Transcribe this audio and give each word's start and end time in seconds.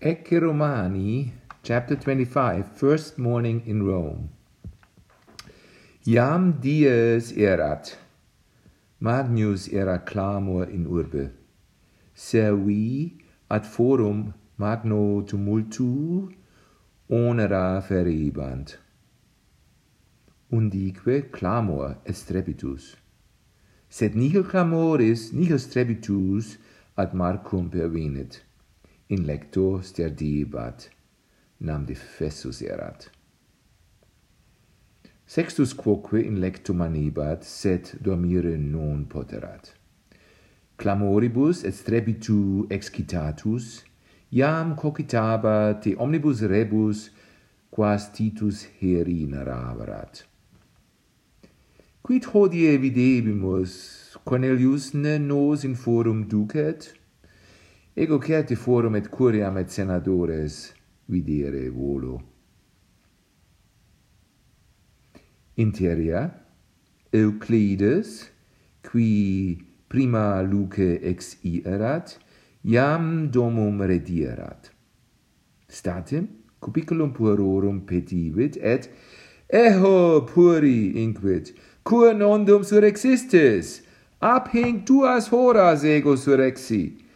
Ecce 0.00 0.38
Romani, 0.38 1.32
chapter 1.64 1.96
25, 1.96 2.70
first 2.76 3.18
morning 3.18 3.64
in 3.66 3.84
Rome. 3.84 4.28
Iam 6.06 6.60
dies 6.60 7.32
erat, 7.32 7.96
magnus 9.00 9.66
erat 9.66 10.06
clamor 10.06 10.70
in 10.70 10.86
urbe. 10.86 11.32
Servi 12.14 13.18
ad 13.50 13.66
forum 13.66 14.34
magno 14.56 15.22
tumultu 15.22 16.32
onera 17.10 17.82
feribant. 17.82 18.76
Undique 20.52 21.32
clamor 21.32 21.96
estrepitus. 22.06 22.94
Sed 23.88 24.14
nihil 24.14 24.44
clamoris, 24.44 25.32
nihil 25.32 25.58
strepitus 25.58 26.56
ad 26.96 27.14
marcum 27.14 27.68
pervenit 27.68 28.42
in 29.08 29.24
lecto 29.26 29.80
sterdibat, 29.82 30.88
nam 31.60 31.84
defessus 31.86 32.62
erat. 32.62 33.10
Sextus 35.26 35.74
quoque 35.74 36.20
in 36.20 36.38
lecto 36.40 36.72
manibat, 36.72 37.44
sed 37.44 37.98
dormire 38.00 38.56
non 38.56 39.06
poterat. 39.06 39.74
Clamoribus 40.76 41.64
et 41.64 41.74
strebitu 41.74 42.66
excitatus, 42.70 43.82
iam 44.30 44.76
cogitabat 44.76 45.82
te 45.82 45.94
omnibus 45.98 46.42
rebus, 46.42 47.10
quas 47.70 48.10
titus 48.12 48.64
heri 48.80 49.26
naraverat 49.26 50.24
Quid 52.08 52.24
hodie 52.32 52.78
videbimus, 52.78 54.16
Cornelius 54.24 54.94
ne 54.94 55.18
nos 55.18 55.62
in 55.62 55.74
forum 55.74 56.22
ducet? 56.26 56.94
Ego 57.98 58.20
ceati 58.20 58.54
forum 58.54 58.94
et 58.94 59.08
curiam 59.10 59.56
et 59.58 59.70
senadores 59.74 60.72
videre 61.10 61.68
volo. 61.68 62.22
Interia 65.56 66.20
Euclides 67.10 68.30
qui 68.88 69.58
prima 69.88 70.40
luce 70.42 71.00
ex 71.02 71.38
ierat 71.42 72.14
iam 72.62 73.26
domum 73.32 73.82
redierat 73.82 74.70
statim 75.66 76.28
cupiculum 76.60 77.10
puerorum 77.10 77.80
petivit 77.80 78.60
et 78.62 78.88
eho 79.50 80.22
puri 80.30 81.02
inquit 81.02 81.50
cur 81.82 82.14
nondum 82.14 82.62
surexistis 82.62 83.82
ab 84.20 84.54
hinc 84.54 84.86
duas 84.86 85.32
horas 85.34 85.82
ego 85.82 86.14
surexi 86.14 87.07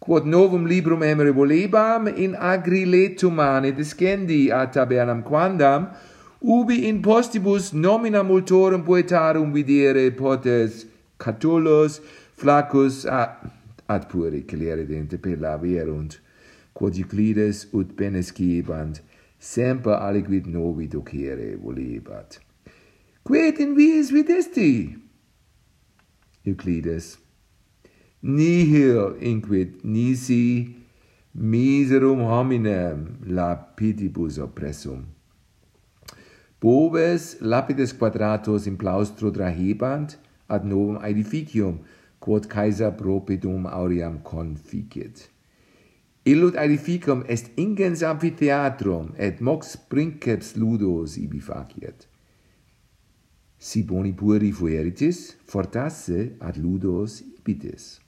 quod 0.00 0.24
novum 0.26 0.66
librum 0.66 1.02
emere 1.02 1.32
volebam 1.32 2.08
in 2.16 2.34
agri 2.34 2.84
letu 2.86 3.30
mane 3.30 3.72
descendi 3.72 4.50
a 4.50 4.66
tabernam 4.66 5.22
quandam 5.22 5.90
ubi 6.42 6.88
in 6.88 7.02
postibus 7.02 7.72
nomina 7.72 8.22
multorum 8.22 8.82
poetarum 8.82 9.52
videre 9.52 10.10
potes 10.10 10.86
Catullus 11.18 12.00
Flaccus 12.34 13.04
ad, 13.04 13.50
ad 13.86 14.06
puri 14.08 14.46
celere 14.48 14.86
dente 14.86 15.18
per 15.18 15.38
la 15.38 15.56
verunt 15.58 16.18
quod 16.72 16.96
Euclides 16.96 17.66
ut 17.72 17.92
benescibant 17.94 19.02
semper 19.38 19.96
aliquid 20.00 20.46
novi 20.46 20.86
docere 20.88 21.56
volebat. 21.56 22.38
Quid 23.22 23.60
in 23.60 23.74
viis 23.76 24.10
videsti? 24.10 24.96
Euclides 26.44 27.18
nihil 28.22 29.16
inquit 29.20 29.84
nisi 29.84 30.76
miserum 31.34 32.20
hominem 32.20 33.16
lapidibus 33.24 34.38
oppressum. 34.38 35.06
Boves 36.60 37.40
lapides 37.40 37.92
quadratos 37.92 38.66
in 38.66 38.76
plaustro 38.76 39.30
drahebant 39.30 40.18
ad 40.48 40.66
novum 40.66 40.98
aedificium, 41.00 41.80
quod 42.20 42.48
Caesar 42.48 42.92
propedum 42.92 43.64
auream 43.66 44.20
conficit. 44.22 45.30
Illud 46.26 46.54
aedificum 46.56 47.24
est 47.26 47.48
ingens 47.56 48.02
amphitheatrum, 48.02 49.14
et 49.16 49.40
mox 49.40 49.76
princeps 49.76 50.54
ludos 50.56 51.16
ibi 51.16 51.40
faciet. 51.40 52.04
Si 53.56 53.82
boni 53.82 54.12
pueri 54.12 54.52
fueritis, 54.52 55.36
fortasse 55.48 56.36
ad 56.40 56.60
ludos 56.60 57.22
ibitis. 57.24 58.00